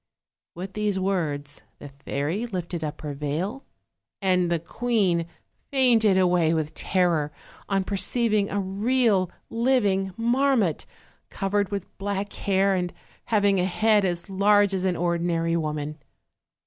[0.55, 3.63] With these words the fairy lifted up her veil,
[4.19, 5.27] and the queen
[5.69, 7.31] fainted away with terror
[7.69, 10.87] on perceiving a real liv ing marmot,
[11.29, 12.91] covered with black hair, and
[13.25, 15.99] having a head as large as an ordinary woman.